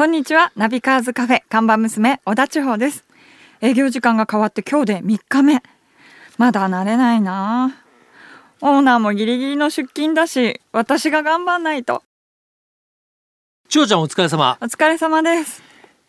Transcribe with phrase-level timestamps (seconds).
[0.00, 0.50] こんにちは。
[0.56, 3.04] ナビカーズカフェ看板娘小田千穂です。
[3.60, 5.62] 営業時間が変わって今日で3日目。
[6.38, 7.76] まだ慣れないな。
[8.62, 12.02] オーナーもギリギリの出勤だし私が頑張んないと。
[13.68, 14.56] 千代ちゃんお疲れ様。
[14.62, 15.62] お疲れ様です。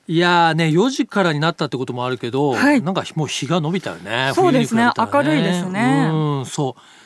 [0.08, 2.82] いやーね4時からになったってこともあるけど、はい。
[2.82, 4.32] なんかもう日が伸びたよね。
[4.36, 4.84] そうですね。
[4.84, 6.10] 冬に比べたら明るいですね。
[6.14, 7.01] うんそう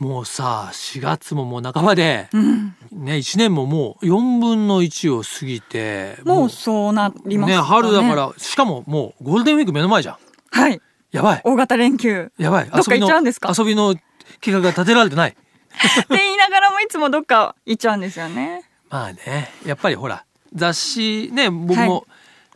[0.00, 2.74] もうさ4月ももう半ばで、うん。
[2.90, 7.56] ね1年ももう4分の1を過ぎてもうそうなりますね。
[7.56, 10.16] ね春だからしかももうゴールデンウィーク目の前じゃん。
[10.50, 10.80] はい。
[11.12, 11.42] やばい。
[11.44, 12.32] 大型連休。
[12.38, 12.70] やばい。
[12.70, 13.52] どっか行っちゃうんですか？
[13.56, 13.94] 遊びの
[14.40, 15.30] 計画が立てられてない。
[15.30, 18.64] って言いながらもいつもどっか行っちゃうんですよね。
[18.88, 22.02] まあねやっぱりほら雑誌ね僕も、はい。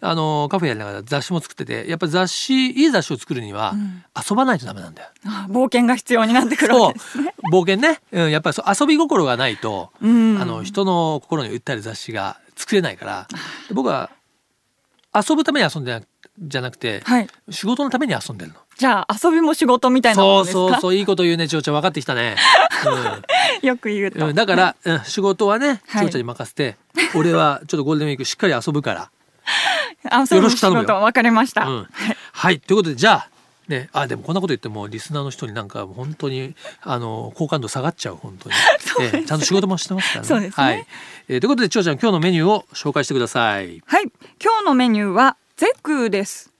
[0.00, 4.04] あのカフェやりながら雑誌も作っててやっぱ雑誌いい雑誌を作るにはうん。
[4.28, 5.08] 遊ばないとダメなんだよ。
[5.26, 10.40] あ冒険が必要になってくるわけですね冒険ね、うん、やっぱり遊び心がないと、うん。
[10.40, 13.26] あの人の心に訴える雑誌が作れないから
[13.68, 14.10] で僕は
[15.14, 16.02] 遊ぶために遊んでな
[16.40, 17.28] じゃなくて、はい。
[17.50, 18.58] 仕事のために遊んでるの。
[18.76, 20.74] じゃあ遊びも仕事みたいなもそうのですか？
[20.74, 21.74] そうそう いいこと言うね千代ちゃん。
[21.74, 22.36] 分かってきたね。
[23.62, 26.06] よく言うと、うんうん、だから、うん、仕事はねはい。
[26.06, 26.76] 千代ちゃんに任せて、
[27.14, 29.10] 俺はちょっとゴールデンウィークしっかり遊ぶから。
[30.34, 30.86] よろしく頼むよ。
[30.86, 31.88] 分かりました、うん、
[32.32, 33.28] はいということでじゃあ
[33.68, 38.54] ねあでもこんなこと言ってもリスナーの人になんか本当にあの好感度下がっちゃう本当に、
[39.00, 40.28] ええちゃんと仕事もしてますからね。
[40.28, 40.64] そうですね。
[40.66, 40.86] はい。
[41.28, 43.82] えーということで千代ちゃん今日のメニューを紹介してください。
[43.86, 44.10] はい。
[44.42, 46.50] 今日のメニューはゼクです。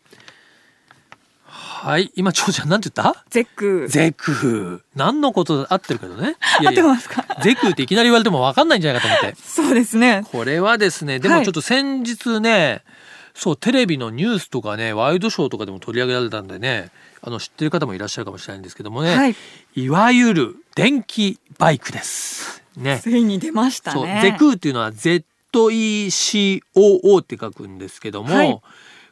[1.46, 2.10] はい。
[2.16, 3.24] 今千代ちゃんなんて言った？
[3.28, 6.36] ゼクゼク何のこと合ってるけどね。
[6.62, 7.26] い合ってますか？
[7.42, 9.36] ゼクっていきなり言われても分かんないんじゃないかと思って。
[9.44, 10.24] そうですね。
[10.32, 11.44] これはですねでもはい。
[11.44, 12.82] ちょっと先日ね、
[13.34, 16.90] そうテレビのニュースとかねワイドショーとかでも取り上げられたんでね
[17.20, 19.34] あの知ってる方もいらっしゃるかもしれないんですけどもね、はい
[19.74, 22.62] いわゆる電気バイクです。
[22.76, 23.00] ね。
[23.02, 25.20] ついに出ましたねゼクーっていうのは ZECOO
[27.20, 28.60] って書くんですけども、はい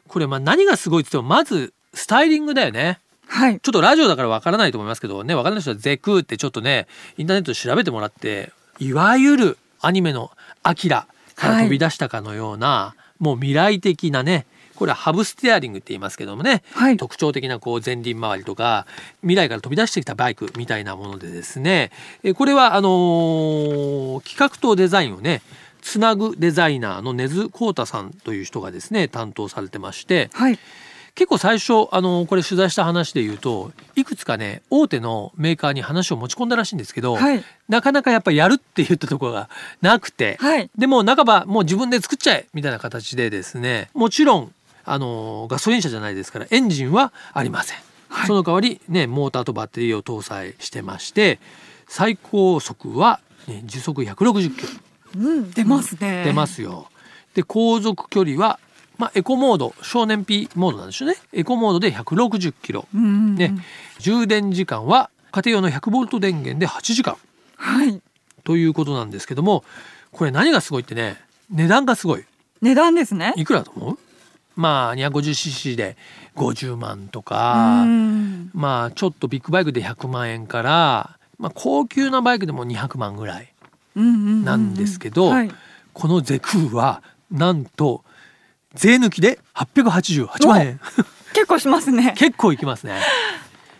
[0.07, 2.99] これまあ何がすごいって言ってもまずスタイリングだよね。
[3.25, 6.87] はいちょっとラジオだからわからないと思いますけどね、わからない人はゼクーってちょっとね、
[7.17, 10.31] インターネットで調べてもらって、いわゆるアニメの
[10.61, 14.45] アキラから飛び出したかのような、もう未来的なね、
[14.75, 16.97] これはハブステアリングって言いますけどもね、はい。
[16.97, 18.85] 特徴的なこう前輪周りとか
[19.21, 21.91] 未来から飛び出してきたバイクみたいなものでですね
[22.23, 25.41] えこれはあのー企画とデザインをね
[25.81, 30.59] つなぐデザイナーの根津光太さんという人がですね担当されてましてはい
[31.15, 37.43] 結構最初あのこれ取材した話で言うといくつかね大手のメーカーに話を持ち込んだらしいんですけど、はい。
[37.69, 39.49] なかなかやっぱりやるって言ったところが
[39.81, 40.69] なくて、はい。
[40.77, 44.53] でも半ばもう自分で作っちゃえみたいな形でですねもちろん
[44.85, 47.77] あのガソリン車じゃないですからエンジンはありません、
[48.09, 48.27] はい。
[48.27, 51.39] その代わりねモーターとバッテリーを搭載してまして
[51.87, 54.69] 最高速は、ね、時速160キロ。
[55.15, 56.23] うん出ますね。
[56.25, 56.87] 出ますよ。
[57.35, 58.59] で航続距離は、
[58.97, 61.15] まあ、エコモード少燃費モードなんでしょうね。
[61.33, 63.55] エコモードで160キロ、ね、
[63.99, 67.17] 充電時間は家庭用の100ボルト電源で8時間。
[67.57, 68.01] はい。
[68.43, 69.63] ということなんですけども
[70.11, 71.17] これ何がすごいってね
[71.49, 72.25] 値段がすごい。
[72.61, 73.33] 値段ですね。
[73.35, 73.97] いくらだと思う？
[74.55, 75.97] まあ 250cc で
[76.35, 78.51] 50万とうかん。
[78.53, 83.51] まあちょっとビッグバイクで100万円から、まあ、高級なバイクでも200万ぐらい
[83.95, 85.51] なんですけどはい。
[85.93, 87.01] このゼクーは
[87.31, 88.03] なんと
[88.73, 90.79] 税抜きで888万円。
[91.33, 92.13] 結構しますね。
[92.17, 92.99] 結構いきますね。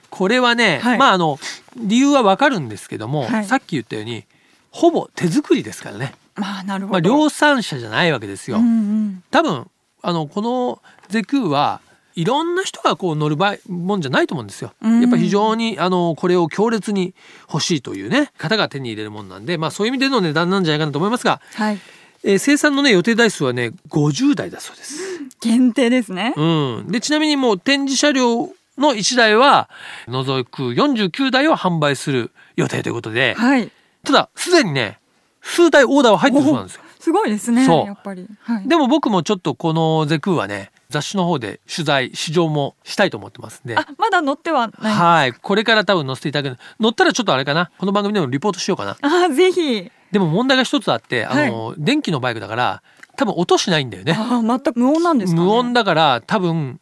[0.09, 0.97] これはね、はい。
[0.97, 1.39] まああの
[1.77, 3.45] 理由はわかるんですけども、はい。
[3.45, 4.25] さっき言ったように
[4.71, 6.91] ほぼ手作りですからね、まあなるほど。
[6.93, 8.57] まあ、量産車じゃないわけですよ。
[8.57, 9.23] うんうん。
[9.31, 9.67] 多分
[10.01, 11.81] あのこのゼクーは
[12.15, 14.73] いろんな人がこう乗る場合もんじゃないと思うんですよ。
[14.81, 15.01] うん。
[15.01, 17.15] やっぱ非常にあのこれを強烈に
[17.51, 21.79] 欲しいというね方が手に入れるもんなんで、まあ、そういう意味での値段なんじゃないかなと思いますが、はい
[22.23, 24.97] えー生産のね予定台数はね50台だそうです。
[25.41, 26.34] 限定ですね。
[26.38, 26.44] う
[26.84, 29.69] ん、でちなみにもう展示車両の1台は
[30.07, 33.72] 除く49台を販売する予定ということで、はい。
[34.03, 35.00] ただすでにね
[35.41, 36.84] 数台オーダーは入ってるそうなんですよ。
[37.00, 38.28] すごいですねやっぱり。
[38.41, 38.67] はい。
[38.67, 43.75] でも僕もちょっとこのゼクーはね雑誌の方で取材試乗もしたいと思ってますんで。
[43.78, 44.93] あまだ乗ってはない。
[44.93, 45.34] はい。
[45.34, 47.72] これから多分乗せていただく乗ったらちょっとあれかな。
[47.78, 48.97] この番組でもリポートしようかな。
[49.01, 49.91] あぜひ。
[50.11, 52.84] でも問題が一つあってあの、電気のバイクだから
[53.17, 54.16] 多分音しないんだよね。
[54.17, 56.79] あ全く無音なんですか、ね、無音だから多分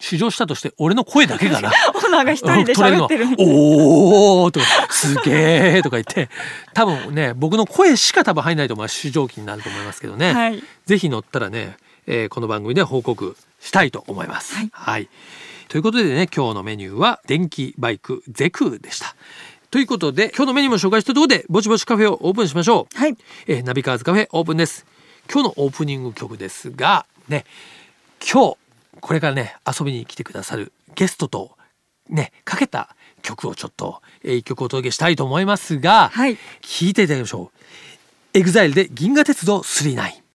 [0.00, 1.70] 試乗したとして俺の声だけかな。
[1.94, 6.28] オーナーが一人で喋ってる取れるのおおとかすげえとか言って。
[6.72, 8.88] 多分ね僕の声しか多分入んないと思う。
[8.88, 10.62] 試乗機になると思いますけどね、はい。
[10.86, 11.76] ぜひ乗ったらね、
[12.10, 14.56] えーこの番組で報告したいと思います。
[14.72, 15.08] はい
[15.68, 19.14] ということでね今日のメニューは電気バイクゼクーでした。
[19.70, 22.98] ということで今日のメニューも紹介したところでぼちぼちカフェをオープンしましょう。
[22.98, 23.16] はい
[23.46, 24.86] えーナビカーズカフェオープンです。
[25.30, 27.44] 今日のオープニング曲ですがね
[28.20, 28.56] 今日
[29.02, 31.52] これからね遊びに来てくださるゲストと
[32.08, 38.38] ねかけた曲をちょっとえー一曲お届けしたいと思いますが、はい聞いていただきましょう。
[38.38, 40.27] エグザイルで銀河鉄道999。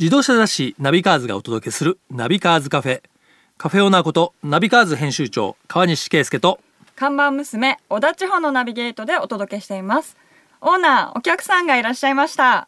[0.00, 3.02] 自動車雑誌ナビカーズがお届けするナビカーズカフェ。
[3.58, 6.58] カフェオーナーことナビカーズ編集長川西圭介と
[6.96, 10.16] 看板娘小田地方のナビゲートでお届けしています
[10.62, 12.66] オーナーお客さんがいらっしゃいました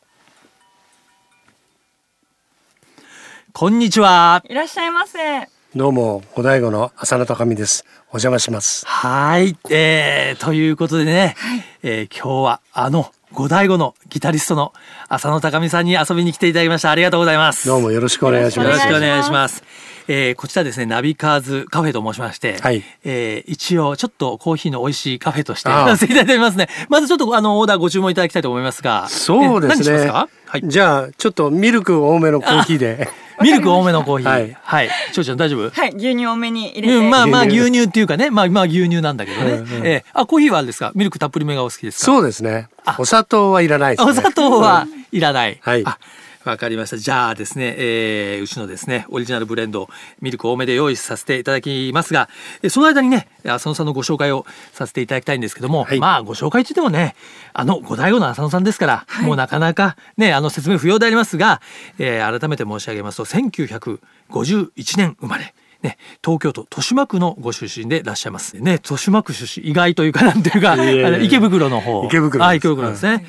[3.54, 4.42] こんにちは。
[4.46, 7.86] いらっしゃいませどうも、五醍醐の浅野高美です。
[8.08, 8.86] お邪魔します。
[8.86, 11.34] はい、えー、ということでね、
[11.82, 14.72] えー今日はあの五醍醐のギタリストの
[15.08, 16.90] 浅野高美さんに遊びに来ていただきました。
[16.90, 17.66] ありがとうございます。
[17.66, 18.68] どうもよろしくお願いします。
[18.68, 19.64] よろしくお願いします。
[20.08, 26.68] えーこちらですね、ナビカーズカフェと申しまして、はいえー一応ちょっとコーヒーの美味しいカフェとしてさせていただいておりますね。
[26.88, 30.28] まずちょっとあのオーダーご注文いただきたいと思いますが、そうですえ何にしますねか？
[30.46, 30.62] はい。
[30.64, 33.08] じゃあ、ちょっとミルク多めのコーヒーで。
[33.40, 34.28] ミルク多めのコーヒー。
[34.28, 34.90] ははいい。
[35.12, 35.70] ちょうちゃん大丈夫？
[35.70, 39.52] はい牛乳多めに入れて、うん、まあまあ牛乳牛乳っていうかね、まあまあ牛乳なんだけどね。
[39.52, 40.92] うんうんえーあコーヒーはあれですか？
[40.94, 42.06] ミルクたっぷりめがお好きですか？
[42.06, 42.68] そうですね。
[42.98, 44.10] お砂糖はいらないですね。
[44.10, 45.58] お砂糖はいらない。
[45.62, 45.98] はいあ
[46.44, 46.96] わかりました。
[46.96, 49.88] じゃあですね、えーうちのですね、オリジナルブレンド、
[50.20, 52.28] ミルク多めで用意させていただきますが、
[52.62, 57.14] えその間にね、浅野さんのご紹介をさせていただきたいんですけども、はいまあご紹介といってもね、
[57.52, 61.60] あの五大悟の浅野さんですから、はいもうなかなかね、あの説明不要でありますが、
[61.98, 65.54] えー改めて申し上げますと、1951年生まれ。
[65.82, 68.56] ね、東京都豊島区のご出身でいらっしゃいます。
[68.56, 70.76] ね、豊島区出身、意外というかなんていうか、
[71.18, 72.04] 池袋の方。
[72.06, 73.26] 池袋ですはい、池袋ですね。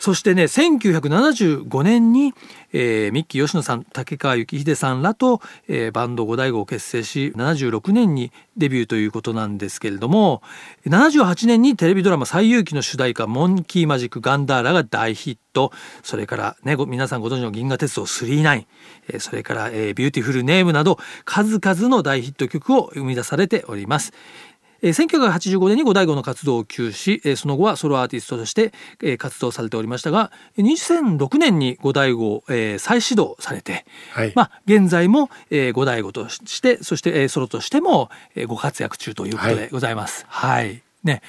[0.00, 2.32] そしてね1975年に、
[2.72, 10.42] えーミッキー吉野さん竹川幸秀さんらと、えーバンド五大悟を結成し76年にデビューということなんですけれども
[10.86, 15.70] 78年にテレビドラマ「西遊記」の主題歌「モンキーマジックガンダーラ」が大ヒット
[16.02, 18.64] それから、ね、皆さんご存知の「銀河鉄道999」
[19.08, 24.14] えーそれから、えービューティフルネーム」など数々の大ヒット曲を生み出されております。
[24.82, 28.72] えー1985年に五大悟の活動を休止、えーその後はソロアーティストとして、
[29.02, 34.32] えー活動されておりましたがえー2006年に五大悟を、えー再始動されて、はい。
[34.34, 40.24] まあ、現在も、えー、五大悟としてそして、えーソロとしても、えーご活躍中ということでございます。
[40.28, 41.22] はい、ね。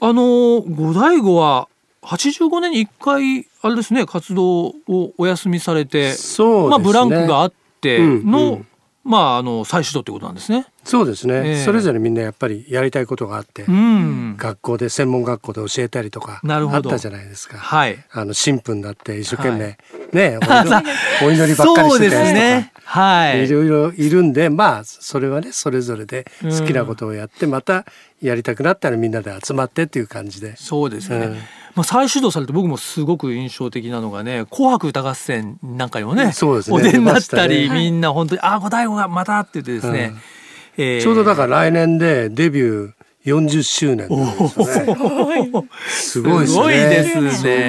[0.00, 1.68] あのー五大悟は
[2.02, 4.74] 85年に一回あれですね活動を
[5.18, 6.68] お休みされて、そうですね。
[6.70, 8.66] まあ、ブランクがあっての、うんうん
[9.04, 10.66] まあ、あの再始動ということなんですね。
[10.84, 17.58] そうですね、ええそれぞれみんなやっぱりやりたいことがあって、うん、学校で専門学校で教えたりとかなるほどあったじゃないですか。
[17.58, 19.76] はいあの神父になって一生懸命、はい
[20.12, 20.38] ね
[21.24, 22.32] お祈りばっかりしてたやつとか。
[22.32, 22.72] ね。
[22.84, 23.46] はい。
[23.46, 27.86] いろいろいるんでまあそれはねそれぞれで好きなことをやって、また
[28.20, 31.26] やりたくなったらみんなで集まってっていう感じでそうですよね。
[31.26, 31.38] うん
[31.74, 36.76] まあ再始動されて僕もすごく印象的なのがね「紅白歌合戦」なんかにもねそうですね。
[36.76, 40.14] お出になったり、出ましたみんな本当に「ああ五大悟がまた」って言ってですね、
[40.76, 41.02] えー。
[41.02, 42.92] ちょうどだから来年でデビュー
[43.24, 45.62] 40周年すよね。
[45.88, 46.46] すごいですね。
[46.46, 47.30] すごいですね。
[47.30, 47.62] そう考え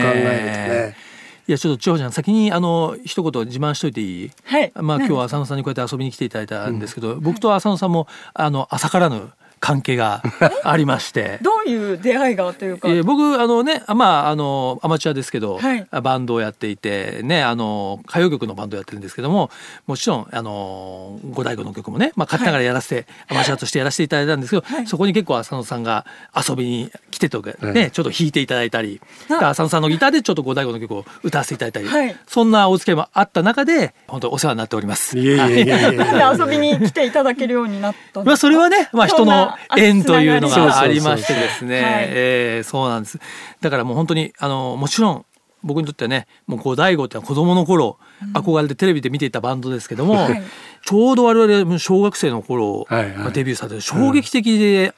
[0.46, 0.98] るとね。
[1.46, 4.32] いやちょっと千穂ちゃん先にあの一言自慢しといていい？
[4.46, 4.72] はい。
[4.76, 9.30] まあ今日は浅野さんにこうやって遊びに来ていただいたんですけど、僕と浅野さんもあの浅からぬ
[9.63, 10.21] 関係が
[10.65, 11.39] ありまして。
[11.42, 15.88] どういう出会いがというか、えー僕あのねあまああのアマチュアですけど、はい。
[16.01, 19.50] バンドをやっていてねあの歌謡曲のバンドをやってるんですけども
[19.88, 27.92] もちろんあの五大悟の曲もね、まあ、勝手ながらやらせて、アマチュアとしてやらせていただいたんですけど、そこに結構浅野さんが遊びに来てとかね、うん。
[27.92, 28.99] ちょっと弾いていただいたり
[29.30, 32.16] あ浅野さんのギターでちょっと五大悟の曲を歌わせていただいたり、はい。
[32.28, 35.18] そんなお付き合いもあった中で本当にお世話になっております。
[35.18, 35.97] いえいえいえいえいえ。
[35.97, 38.23] な んで遊びに来ていただけるようになったんですか？
[38.26, 42.07] まあそれはね、まあ、人の縁というのがありましてですね、はい。
[42.10, 43.19] えーそうなんです。
[43.62, 45.26] だからもう本当にあのもちろん
[45.64, 47.98] 僕にとってはねもう五大悟ってのは子供の頃、
[48.33, 50.44] 憧れてテレビで見ていたバンドですけども、はい。
[50.86, 53.18] ちょうど我々小学生の頃、はいはい。
[53.18, 54.94] まあデビューされて衝撃的で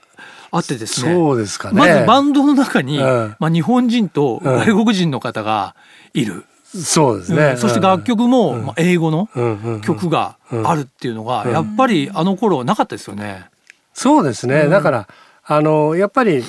[0.52, 1.78] あってですね、そうですかね。
[1.78, 3.36] まずバンドの中に、うん。
[3.40, 5.76] まあ、日本人と外国人の方が
[6.14, 7.44] いる、そうですね。
[7.44, 7.58] うん。
[7.58, 9.82] そして楽曲も、まあ、英語のうんうんうん。
[9.82, 13.46] 曲があるっていうのが、やっぱりあの頃なかったですよね。
[13.96, 14.68] そうですね。
[14.68, 15.08] だから
[15.44, 16.44] あのやっぱり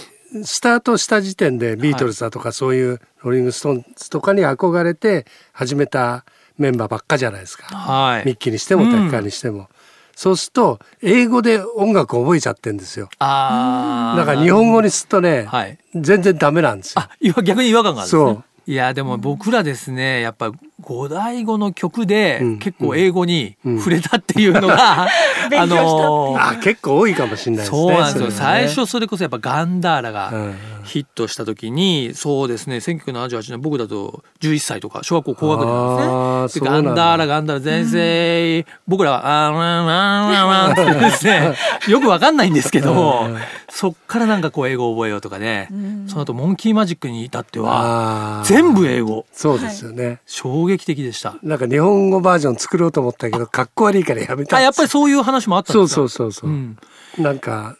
[0.45, 6.25] スタートした時点でビートルズだとかそういうローリングストーンズとかに憧れて始めた
[6.59, 7.75] メンバーばっかじゃないですか。
[7.75, 8.27] はい。
[8.27, 9.69] ミッキーにしてもタケカワにしても。
[10.15, 13.09] そうすると英語で音楽を覚えちゃってんですよ。
[13.19, 14.19] ああ。
[14.19, 15.79] だから日本語にするとね、はい。
[15.95, 17.03] 全然ダメなんですよ。
[17.03, 17.11] あ、
[17.43, 18.23] 逆に違和感があるんですね。
[18.23, 22.59] そういやでも僕らですねやっぱ五大語の曲でうん。
[22.59, 23.79] 結構英語にうん。
[23.79, 25.09] 触れたっていうのが、
[25.51, 27.79] 勉強したのあ結構多いかもしれないですね。
[27.79, 30.55] そうなんですよ、最初それこそやっぱガンダーラがうん。
[30.87, 36.71] ヒットした時にそうですね1978年僕だと11歳とか小学校高学年なんですね。
[36.71, 41.55] ガンダーラガンダーラ全盛、僕らは「あーワンワンワンワン」ってですね
[41.89, 43.29] よくわかんないんですけど
[43.69, 50.21] そっからなんかこう英語を覚えようとかね、うんその後モンキーマジックに至ってはあー全部英語そうですよね。
[50.25, 51.37] 衝撃的でした。
[51.43, 55.97] なんか日本語バージョン作ろうと思ったけど、かっこ悪いからやめたあやっぱりそういう話もあったんそうですか？
[55.97, 56.51] そうそうそう。
[56.51, 56.79] うん
[57.19, 57.79] なんか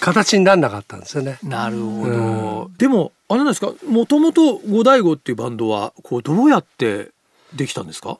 [0.00, 1.38] 形にならなかったんですよね。
[1.42, 3.72] なるほど、でもあれなんですか？
[3.88, 7.10] もともと五大悟っていうバンドはこうどうやって
[7.56, 8.18] できたんですか？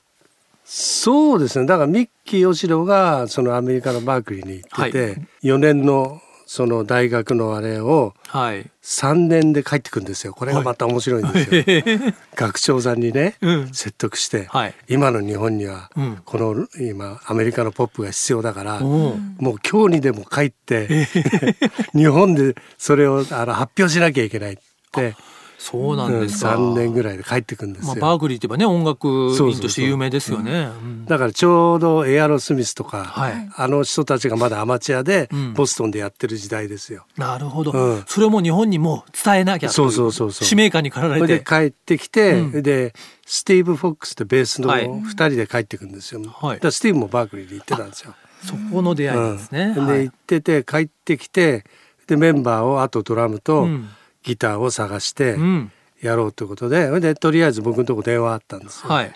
[0.64, 1.66] そうですね。
[1.66, 8.70] だからミッキー吉野がそのアメリカのバークリーに行ってて、は4年のその大学のあれをはい。
[8.82, 10.32] 3年で帰ってくるんですよ。
[10.32, 12.14] これがまた面白いんですよ。
[12.34, 13.68] 学長さんにね、うん。
[13.74, 14.74] 説得して、はい。
[14.88, 16.22] 今の日本にはうん。
[16.24, 21.06] この今アメリカのポップが必要だから、おうもう今日にでも帰って、
[21.94, 24.56] 日本でそれをあの発表しなきゃいけないっ
[24.90, 25.16] て、
[25.58, 28.00] そうなんですか、3年ぐらいで帰ってくるんですまあ、よ。
[28.00, 29.50] バークリーって言えばね音楽そうそうそう。
[29.50, 30.70] 院として有名ですよね。
[30.80, 31.04] うん。
[31.04, 33.50] だからちょうどエアロスミスとか、はい。
[33.56, 35.54] あの人たちがまだアマチュアでうん。
[35.54, 37.06] ボストンでやってる時代ですよ。
[37.16, 38.04] なるほど、うん。
[38.06, 40.46] それをもう日本にも伝えなきゃといそうそうそうそう。
[40.46, 41.44] 使命感に駆られて。
[41.44, 42.62] 帰ってきて、うん。
[42.62, 42.94] で
[43.26, 44.86] スティーブ・フォックスってベースのはい。
[44.86, 46.22] 2人で帰ってくるんですよ。
[46.22, 46.60] はい。
[46.60, 48.14] だスティーブもバークリーで行ってたんですよ。
[48.44, 49.74] そこの出会いですね。
[49.74, 51.64] で行ってて帰ってきて
[52.06, 53.88] でメンバーをあとドラムとうん
[54.22, 55.72] ギターを探してうん。
[56.00, 58.90] やろうということで,、それでとりあえず僕のとこ電話あったんですよ。
[58.90, 59.12] はい。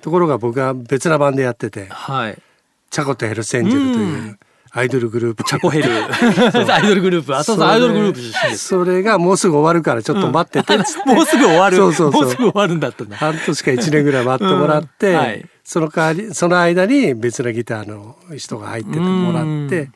[0.00, 2.38] ところが僕は別な版でやっててはい。
[2.90, 4.38] チャコとヘルスエンジェルという
[4.72, 5.42] アイドルグループ。
[5.44, 5.90] チャコヘル。
[6.72, 7.36] アイドルグループ。
[7.36, 8.68] あそうそうアイドルグループ出身です。
[8.68, 10.76] それがもうすぐ終わるからちょっと待ってて。
[10.76, 11.76] っつって、もうすぐ終わる。
[11.76, 12.22] そうそうそう。
[12.22, 13.16] もうすぐ終わるんだったんだ。
[13.16, 15.16] 半年か1年ぐらい待ってもらって、うん。
[15.16, 15.46] はい。
[15.64, 19.66] その代わりその間に別のギターの人が入っててもらうん。
[19.66, 19.90] って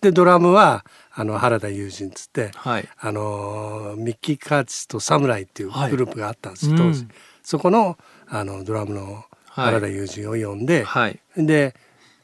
[0.00, 7.06] でドラムはあの原田友人っつって、はいあのミッキー・カーチスとサムライっていうはいグループがあったんですよ、うん当時
[7.42, 7.98] そこの
[8.28, 11.20] あのドラムの原田友人を呼んで、はい。
[11.36, 11.74] で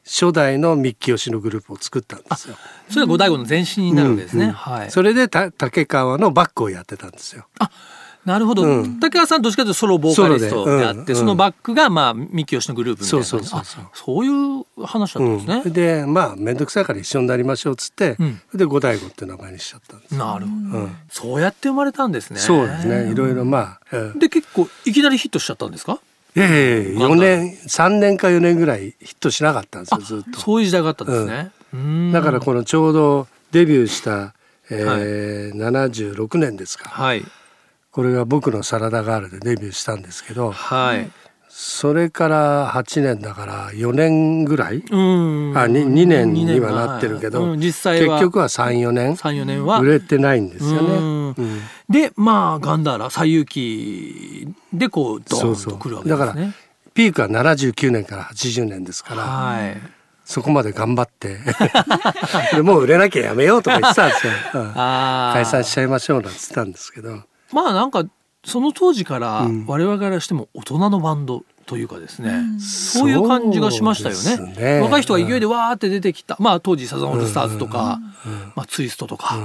[0.05, 2.55] 初代のミッキー吉のグループを作ったんですよ。
[2.89, 4.45] それが五大悟の前身になるわけですね。
[4.45, 4.91] うんはい。
[4.91, 7.45] それでた竹川のバックをやってたんですよ。
[8.27, 8.99] なるほど、うん。
[8.99, 10.85] 竹川さんどっちかというとソロボーカリストで。
[10.85, 11.17] あって、うん。
[11.17, 13.25] そのバックがまあ三木吉のグループみたいな。
[13.25, 13.83] そうそうそうそう。
[13.85, 15.61] あそういう話だったんですね。
[15.65, 15.73] うん。
[15.73, 18.41] でまあ面倒くさいから一緒になりましょうっつって、うん。
[18.53, 20.15] で五大悟って名前にしちゃったんです。
[20.15, 20.95] なるほど、うん。
[21.09, 22.39] そうやって生まれたんですね。
[22.39, 23.09] そうですね。
[23.11, 25.99] いろいろまあ、うんで結構いきなりヒットしちゃったんですか？
[26.35, 30.39] いやいやいや4年3年か4年ぐらいヒットしなかったんですよずっと。
[30.41, 31.51] そういう時代があったんですね。
[31.73, 32.11] うん。
[32.11, 34.33] だからこのちょうどデビューした、
[34.69, 36.89] えー76年ですか。
[36.89, 37.23] はい
[37.97, 41.09] これが僕の「サラダガール」でデビューしたんですけどはい。
[41.49, 45.57] それから8年だから4年ぐらいうん。
[45.57, 50.77] あ 2, 2年に二はなってるけど、はいうん実際は結局は34年三四年は売れてないんですよね。
[50.79, 56.53] うんうんでまあガンダーラ西遊記でこうドーンそうそうとくるわけでだからすね。
[56.93, 59.77] ピークは79年から80年ですから、はい。
[60.23, 61.39] そこまで頑張って
[62.53, 64.33] でもう売れなきゃやめようとか言ってたんですよ、
[64.75, 68.05] 解散しちゃいましょうなんて言ってたんですけどまあなんか
[68.45, 69.65] その当時からうん。
[69.67, 74.53] 我々からしても大人のバンドというかですね、そういう感じがしましたよね。
[74.55, 74.79] ね。
[74.79, 77.99] 若い人が勢いでわーって出てきた、まあ当時サザンオールスターズとか、
[78.55, 79.37] まあ、ツイストとか、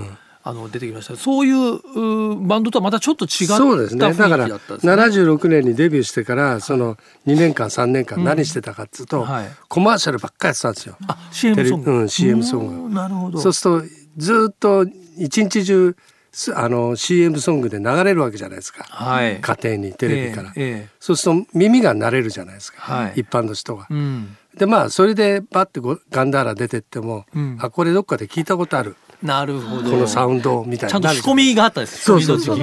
[0.44, 1.16] あの出てきました。
[1.16, 4.00] そういうバンドとはまたちょっと違ったそうですね。
[4.00, 4.92] だから雰囲気だったんですね。
[4.92, 6.94] 76年にデビューしてからその
[7.26, 9.50] 2年間3年間何してたかっつうと、はい。
[9.68, 10.96] コマーシャルばっかりやってたんですよ。
[11.08, 13.40] あ CM ソング、うん CM ソングうんなるほど。
[13.40, 14.86] そうするとずっと
[15.18, 16.11] 一日中す
[16.54, 19.40] あの CM ソングで流れるわけじゃないですか、はい。
[19.40, 23.20] 家庭にテレビから、えええそうすると耳が慣れるじゃないですか、はい。
[23.20, 23.86] 一般の人が。
[23.90, 23.94] え。
[23.94, 24.36] うん。
[24.56, 27.58] でまあそれでバッてごガンダーラ出てっても、うん。
[27.60, 28.96] あこれどっかで聞いたことある。
[29.22, 29.90] なるほど。
[29.90, 32.58] このサウンドみたいちゃんと仕込みがあったんですそうそうそう。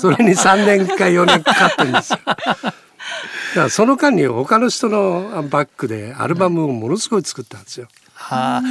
[0.00, 2.18] それに3年か4年かかってるんですよ。
[2.24, 2.50] だか
[3.54, 7.88] らその間に他の人のバックでアルバムをものすごい作ったんですよ。
[8.14, 8.62] はあ、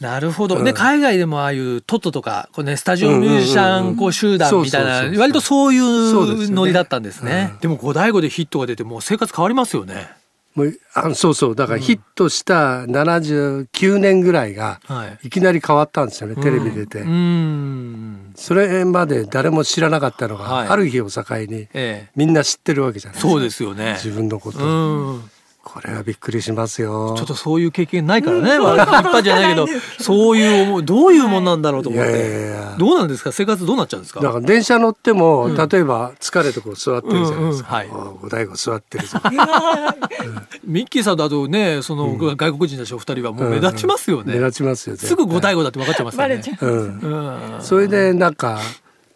[0.00, 0.62] なるほど。
[0.64, 7.50] で、海外でもああいうトットとか、こうね、スタジオミュージシャンこう集団みたいな、割とそういうノリだったんですね。
[7.54, 10.08] うんでも、五大悟でヒットが出て、もう生活変わりますよね。
[10.54, 15.28] もうあそうそうだからヒットした79年ぐらいがはい。
[15.28, 18.32] いきなり変わったんですよね、テレビ出て、うん。
[18.34, 22.10] それまで誰も知らなかったのが、はいある日を境にええ。
[22.16, 23.92] みんな知ってるわけじゃないですかそうですよね。
[23.94, 25.30] 自分のこと、うん。
[25.62, 27.14] これはびっくりしますよ。
[27.16, 29.66] ちょっとそういう経験ないからね、まあ、一般じゃないけど
[30.00, 33.30] そういう思いどういうもんなんだろうと思って、いやいやいやどうなんですか？
[33.30, 34.20] 生活どうなっちゃうんですか？
[34.20, 37.82] だから電車乗っても、例えば疲れてこう座ってるじゃないですか。
[37.84, 39.18] うんうんああ五大悟座ってるぞ。
[40.64, 44.96] ミッキーさんだとねその外国人たちお二人はもう目立ちますよね、目立ちますよ。
[44.96, 45.60] すぐ五大悟。
[45.60, 46.70] 悟だって分かっちゃいますからねバレちゃう。
[46.70, 47.56] うん。
[47.56, 48.60] うんそれでなんか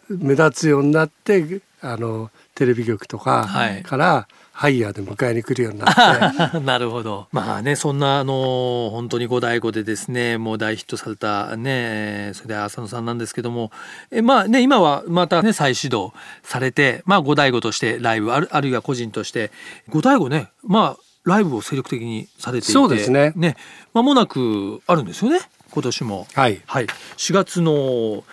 [0.09, 3.83] 目立つようになってあのテレビ局とかはい。
[3.83, 7.27] からハイヤーで迎えに来るようになって、 なるほど。
[7.33, 13.71] まあね、そんなあの本当に五大悟でですね、もう大ヒットされたね、それで浅野さんなんですけども、
[14.11, 19.51] えまあね今はまたね再始動されて、まあ五大悟としてライブあるあるいは個人として
[19.89, 23.33] 五大悟ね、まあライブを精力的にされていて、そうですね。
[23.35, 23.57] ね、
[23.93, 26.27] 間もなくあるんですよね、今年も。
[26.33, 26.61] はい。
[26.65, 26.85] はい、
[27.17, 28.23] 4月の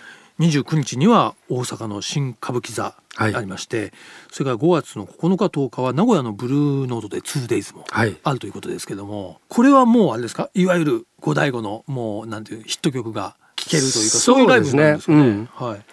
[0.47, 3.33] 29日には大阪の新歌舞伎座あはい。
[3.41, 3.93] りまして、
[4.31, 8.17] それから5月の9日10日は名古屋のブルーノートで 2days もはい。
[8.23, 10.49] あるということですけども、これはもうあれですか？
[10.55, 15.13] いわゆる五大悟のもうなんていうヒット曲が聴けるというかそういうライブなんですかね。
[15.13, 15.85] そうですねはい。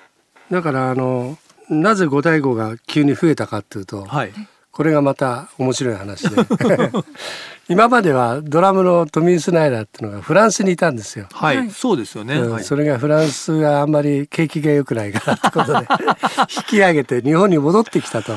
[0.51, 1.37] だからあの
[1.69, 4.33] なぜ五大悟が急に増えたかっていうと、はい
[4.73, 6.37] これがまた面白い話で
[7.69, 11.27] 今まではドラムのトミー・スナイダーっていうのがフランスにいたんですよ。
[11.33, 12.35] はい、はいそうですよね。
[12.35, 15.87] はいうんそれがフランスがあんまり景気が良くないからってことで
[16.57, 18.33] 引き上げて日本に戻ってきたと。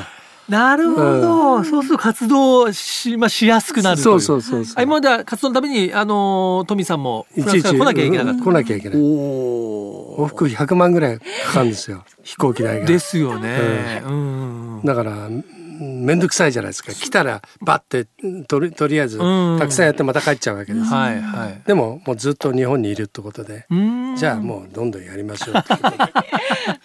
[0.48, 8.38] なるほど、そうすると活動し,、まあ、しやすくなるといそうそうそうそうあ今までは活動のためにあのトミーさんもフランスから来なきゃいけなかった。
[8.38, 8.98] うん来なきゃいけない。
[9.00, 12.86] お往復100万ぐらいかかるんですよ飛行機代が。
[12.86, 14.02] ですよね。
[14.06, 14.80] うん。
[14.84, 18.06] だからうん面倒くさいじゃないですか来たらバッて
[18.46, 20.86] とりとりあえずうんたくさんやってまた帰っちゃうわけです。
[20.86, 21.62] はいはい。
[21.66, 25.96] でももうずっと日本にいるってことで、うんじゃあもうどんどんやりましょうってことで。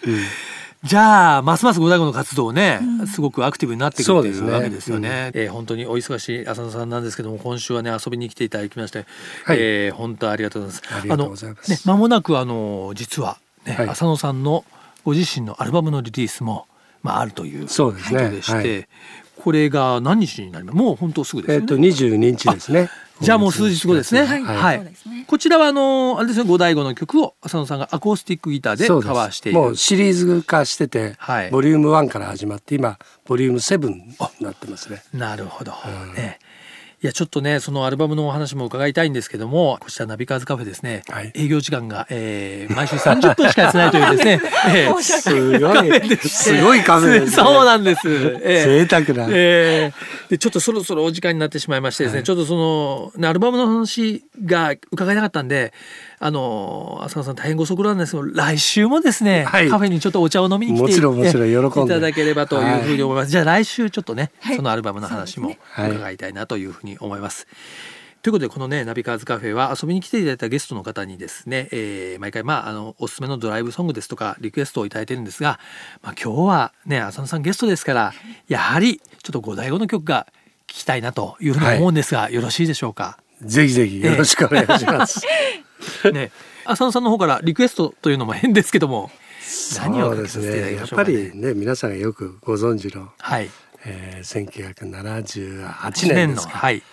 [0.07, 0.19] う ん
[0.81, 2.79] じゃあますます五大悟の活動ね、
[3.13, 5.31] すごくアクティブになってくるっていそうねうわけですよね。
[5.33, 8.99] えー本当にお忙しい浅野さんなんですけども今週はね遊びに来ていただきまして、
[9.43, 10.95] はいえー本当ありがとうございます。
[10.95, 14.63] ありがとうございますね間もなくあの実はね、はい浅野さんの
[15.03, 16.65] ご自身のアルバムのリリースも
[17.03, 18.87] まああるというそうですねことでして、はい
[19.39, 20.75] これが何日になります？
[20.75, 21.61] もう本当すぐですよね。
[21.61, 22.89] えっと22日ですね。
[23.21, 24.25] じゃあもう数日後ですね。
[24.25, 24.93] はいはい。
[25.27, 29.59] こちらはあのあれですね五大悟の曲を浅野さんがアコースティックギターでカバーしている。
[29.59, 35.01] もうシリーズ化してて、はいボリューム1から始まって今ボリューム7になってますね。
[35.13, 35.71] なるほど、
[36.17, 36.39] ね。
[37.01, 44.41] いやちょっとねそのアルバムのお話も伺いたいんですけどもこちらナビカーズカフェですね、はい営業時間が、えー、毎週30分しかやってないというですね、
[44.75, 47.31] えーすごいすごいカフェですね。
[47.43, 48.01] そうなんです。
[48.07, 49.31] えー贅沢な。
[49.31, 55.73] えーでちょっとそろそろお時間になってしまいましてですね、ちょっとそのねアルバムの話が伺えなかったんで
[56.21, 59.69] あの浅野さん大変ご足労なんですけど来週もですね、はい。
[59.69, 61.93] カフェにちょっとお茶を飲みに来てもちろんもちろん喜んで。
[61.93, 64.55] いただければというふうに思います、じゃあ来週ちょっとね、はい。
[64.55, 65.91] そのアルバムの話もはい。
[65.91, 67.47] 伺いたいなというふうに思います。
[68.21, 75.57] ということでこのねナビカーズカフェは遊びに来ていただいたゲストの方にですね、えー毎回まああのおすすめのドライブソングですとかリクエストをいただいてるんですが、
[76.03, 78.13] まあ、今日はね浅野さんゲストですから
[78.49, 80.27] やはりちょっと五代五の曲が
[80.67, 83.19] 聞きたいなというふうに思うんですが、よろしいでしょうか？
[83.41, 85.21] ぜひぜひよろしくお願いします。
[86.11, 86.31] ね。
[86.65, 89.11] 浅野さんの方からリクエストというのも変ですけども。
[89.77, 90.75] 何をそうですね。
[90.75, 93.49] やっぱね、りね皆さんがよくご存知の、はい。
[93.85, 96.53] えー、1978 1年年ですか。
[96.53, 96.83] のはい。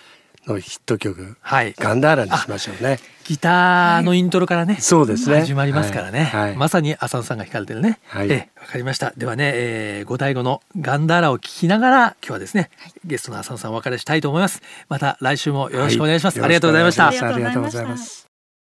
[0.47, 1.73] のヒット曲はい。
[1.77, 2.99] ガンダーラにしましょうね。
[3.25, 5.41] ギターのイントロからね、そうですね。
[5.41, 6.41] 始まりますからね、はい。
[6.43, 6.55] はい。
[6.55, 8.31] まさに浅野さんが弾かれてるね、はい。
[8.31, 9.11] えわかりました。
[9.17, 12.69] ではね、えー、五代五のガンダーラを聞きながら今日はですね、
[13.03, 14.61] ゲストの浅野さんお別れしたいと思います。
[14.87, 17.07] また来週もよろしくお願いします、はありがとうございました。
[17.07, 18.26] ありがとうございます。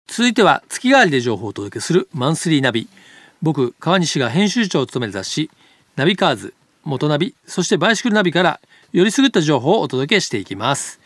[0.07, 2.87] 続いては月替わりで情報をお届けするマンスリーナビ。
[3.41, 5.51] 僕川西が編集長を務める雑誌
[5.97, 8.59] ナビカーズ元ナビそしてバイシクルナビから
[8.91, 10.99] よりすぐった情報をお届けしていきます。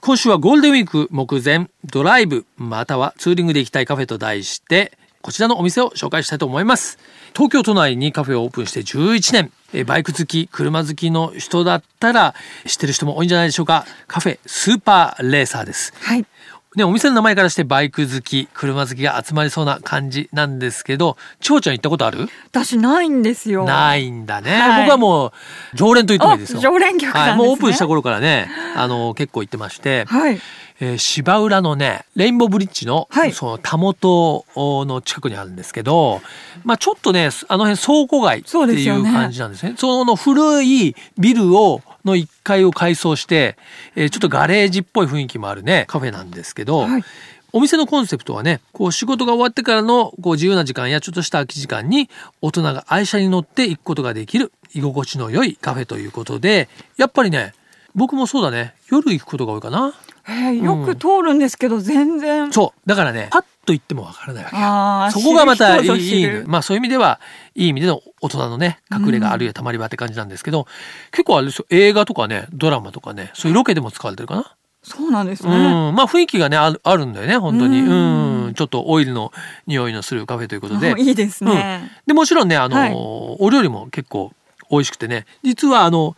[0.00, 6.98] 今週はゴールデンウィーク目前ドライブまたはツーリングで行きたいカフェと題してこちらのお店を紹介したいと思います。
[7.34, 9.86] 東京都内にカフェをオープンして11年。
[9.86, 12.34] バイク好き車好きの人だったら
[12.66, 13.86] 知ってる人も多いんじゃないでしょうか。
[14.06, 15.94] カフェスーパーレーサーです。
[16.00, 16.26] はい。
[16.74, 22.28] ね、お店の名前からしてバイク好き車好きが集まりそうな感じなんですけど長ちゃん行ったことある？
[22.50, 23.64] 私ないんですよ。
[23.64, 24.82] ないんだね、はい。
[24.82, 25.32] 僕はもう
[25.74, 26.58] 常連と言ってもいいですよ。
[26.58, 27.20] あ常連客ね。
[27.20, 30.40] はい、もうオープンした頃からねあの結構行ってまして、はい。
[30.80, 33.32] えー芝浦のねレインボーブリッジの,、はい。
[33.32, 36.20] そのたもとの近くにあるんですけど、
[36.64, 39.74] まあ、ちょっとねあの辺倉庫街っていう感じなんですね。
[39.78, 43.56] その古いビルをの1階を改装して、
[43.96, 47.04] えーちょっとガレージっぽい雰囲気もあるねカフェなんですけど、はい。
[47.56, 52.10] お店のコンセプトはねこう仕事が終わってからのこう自由な時間やちょっとした空き時間に
[52.42, 57.54] 大人が愛車に乗って行くことができる居心地の良いカフェということでやっぱりね
[57.94, 59.94] 僕もそうだね夜行くことが多いかな
[60.26, 62.88] えーよく通るんですけど全然、そう。
[62.88, 67.20] だからねパッと言ってもわからないわけそこがまたいいるまあそういう意味では
[67.54, 70.66] いい意味での大人のね隠れ家あるいはたまり場って感じなんですけど、
[71.10, 75.58] 結構あれですよ映画とかねドラマとかねそういうロケでも使われてるかな、そうなんですね、う
[75.92, 75.94] ん。
[75.94, 77.80] まあ雰囲気がねあるあるんだよね本当に。
[77.80, 78.48] ううん。
[78.50, 79.32] んちょっとオイルの
[79.66, 80.94] 匂いのするカフェということで。
[81.00, 82.92] いいですね、でもちろんねあの、はい。
[82.94, 84.32] お料理も結構
[84.70, 85.26] 美味しくてね。
[85.42, 86.16] 実はあの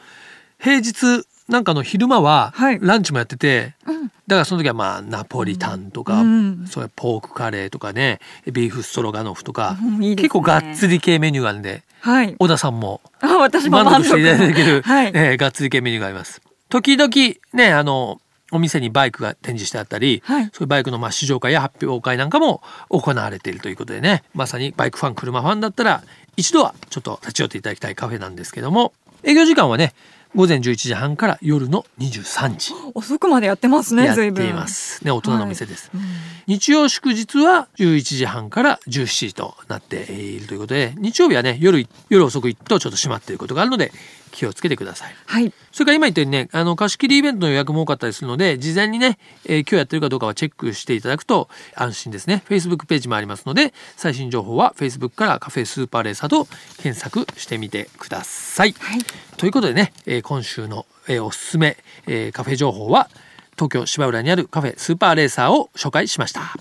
[0.58, 2.78] 平日なんかの昼間ははい。
[2.80, 4.02] ランチもやってて、うん。
[4.02, 6.66] だからその時はまあナポリタンとか、うん。
[6.66, 8.18] そういうポークカレーとかね
[8.50, 10.16] ビーフストロガノフとか、うんいいね。
[10.16, 12.34] 結構がっつり系メニューがあるんではい。
[12.38, 16.42] 小田さんもあ私も満足していただける、はい、えーがっつり系メニューがあります。
[16.68, 17.10] 時々
[17.52, 18.20] ねあの
[18.52, 20.44] お店にバイクが展示してあったり、はい。
[20.52, 26.02] そういうバイクのまあ試乗会や発表会なんかも行われているということでねまさにバイクファン車ファンだったら
[26.36, 29.94] 一度はちょっと立ち寄っていただきたいカフェなんですけども営業時間はね
[30.36, 35.02] 午前11時半から夜の23時遅くまでやってますねやっています。
[35.02, 35.90] ね大人のお店です。
[35.94, 36.00] うん
[36.46, 43.90] 日曜祝日は11時半から17時となっているということで日曜日はね夜夜遅く行くとちょっと閉まっていることがあるので
[44.32, 45.14] 気をつけてください。
[45.26, 52.42] はいそれから今言ったようにね、あの、貸し切りイベントの予約も多かったりするので、事前にね、えー今日やってるかどうかはチェックしていただくと安心ですね。
[52.48, 56.46] Facebook ページもありますので、最新情報は Facebook からカフェスーパーレーサーと
[56.82, 58.74] 検索してみてください。
[58.78, 59.00] はい
[59.36, 63.10] ということでね、えー今週の、えーおすすめ、えーカフェ情報は、
[63.54, 66.54] 東京芝浦にあるカフェスーパーレーサーを紹介しました。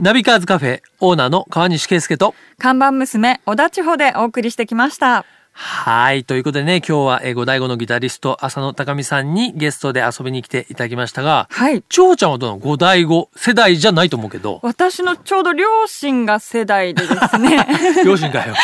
[0.00, 5.24] ナビカーズカフェオーナーの川西圭介と、看板娘小田地方でお送りしてきました
[5.56, 6.24] はい。
[6.24, 11.84] ということでね、今日は、えー、ゴダイゴのギタリスト、浅野孝已さんにゲストで遊びに来ていただきましたが、はい。
[11.88, 12.58] 長ちゃんはどの？
[12.58, 17.66] ゴダイゴ世代じゃないと思うけど、私のちょうど両親が世代でですね。
[18.04, 18.54] 両親かよ。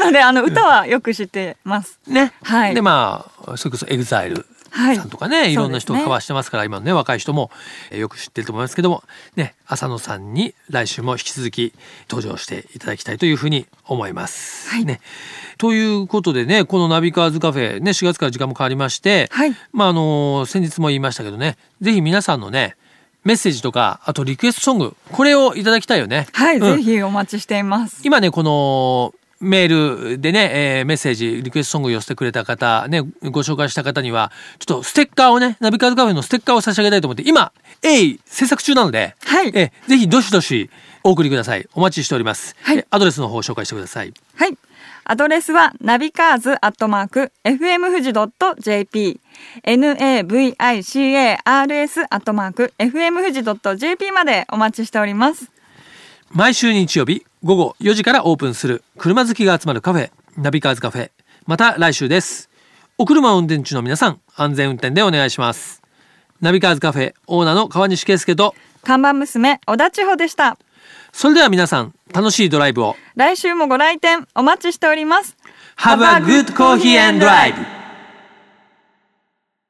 [0.00, 2.00] なのであの歌はよく知ってます。
[2.06, 2.32] ね。
[2.42, 2.74] はい。
[2.74, 4.36] で、まあ、それこそエグザイル。
[4.36, 7.50] はいさんとかね、い、ろんな人がカバーしてますから、今のね、若い人も
[7.90, 9.02] えーよく知ってると思いますけども、
[9.36, 11.72] ね、浅野さんに来週も引き続き
[12.08, 14.68] 登場していただきたいというふうに思います。
[14.70, 15.00] はいね。
[15.58, 22.76] ということでね、このナビカーズカフェ、ね、4月から時間も変わりまして、はいまああの先日も言いましたけどねぜひ皆さんのね
[23.24, 26.26] メッセージとかあとリクエストソングこれをいただきたいよね。
[26.32, 39.48] はい、うんぜひお待ちしています今ねこのメールでね、えーメッセージリクエストソングを寄せてくれた方ねご紹介した方にはちょっとステッカーをねナビカーズカフェのステッカーを差し上げたいと思って今鋭意制作中なので、はい。
[39.54, 40.70] えーぜひどしどし
[41.04, 41.66] お送りください。
[41.74, 42.78] お待ちしております、はい。
[42.78, 44.12] えーアドレスの方を紹介してください。
[44.34, 44.58] はい。
[45.04, 48.12] アドレスはナビカーズアットマーク FM 富士
[48.60, 49.20] .jp
[49.64, 50.56] navicars
[52.10, 53.42] アットマーク FM 富士
[53.78, 55.50] .jp までお待ちしております。
[56.30, 61.10] 毎週日曜日午後4時からオープンする車好きが集まるカフェナビカーズカフェ
[61.46, 62.50] また来週です
[62.98, 65.82] お車を運転中の皆さん安全運転でお願いします
[66.40, 70.56] ナビカーズカフェオーナーの川西圭介と看板娘小田千穂でした。
[71.12, 75.36] それでは皆さん楽しいドライブを来週もご来店お待ちしております。
[75.76, 77.77] Have a good coffee and drive!